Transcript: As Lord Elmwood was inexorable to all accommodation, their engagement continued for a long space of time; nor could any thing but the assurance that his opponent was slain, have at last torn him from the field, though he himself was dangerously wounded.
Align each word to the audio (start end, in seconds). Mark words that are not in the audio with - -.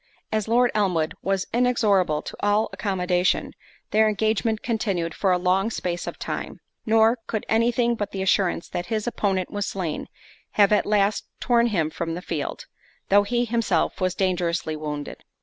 As 0.31 0.47
Lord 0.47 0.71
Elmwood 0.73 1.13
was 1.21 1.45
inexorable 1.53 2.23
to 2.23 2.35
all 2.39 2.69
accommodation, 2.73 3.53
their 3.91 4.09
engagement 4.09 4.63
continued 4.63 5.13
for 5.13 5.31
a 5.31 5.37
long 5.37 5.69
space 5.69 6.07
of 6.07 6.17
time; 6.17 6.59
nor 6.87 7.19
could 7.27 7.45
any 7.47 7.71
thing 7.71 7.93
but 7.93 8.09
the 8.09 8.23
assurance 8.23 8.67
that 8.67 8.87
his 8.87 9.05
opponent 9.05 9.51
was 9.51 9.67
slain, 9.67 10.07
have 10.53 10.71
at 10.71 10.87
last 10.87 11.27
torn 11.39 11.67
him 11.67 11.91
from 11.91 12.15
the 12.15 12.21
field, 12.23 12.65
though 13.09 13.21
he 13.21 13.45
himself 13.45 14.01
was 14.01 14.15
dangerously 14.15 14.75
wounded. 14.75 15.23